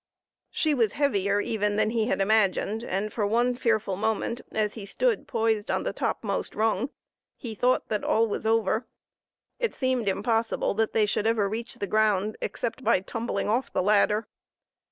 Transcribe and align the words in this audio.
She 0.49 0.73
was 0.73 0.93
heavier 0.93 1.41
even 1.41 1.75
than 1.75 1.91
he 1.91 2.07
had 2.07 2.21
imagined, 2.21 2.83
and 2.83 3.13
for 3.13 3.27
one 3.27 3.53
fearful 3.53 3.95
moment, 3.95 4.41
as 4.51 4.73
he 4.73 4.83
stood 4.83 5.27
poised 5.27 5.69
on 5.69 5.83
the 5.83 5.93
topmost 5.93 6.55
rung, 6.55 6.89
he 7.35 7.53
thought 7.53 7.87
that 7.89 8.03
all 8.03 8.25
was 8.27 8.43
over. 8.47 8.87
It 9.59 9.75
seemed 9.75 10.09
impossible 10.09 10.73
that 10.73 10.93
they 10.93 11.05
should 11.05 11.27
ever 11.27 11.47
reach 11.47 11.75
the 11.75 11.85
ground 11.85 12.35
except 12.41 12.83
by 12.83 13.01
tumbling 13.01 13.47
off 13.47 13.71
the 13.71 13.83
ladder. 13.83 14.27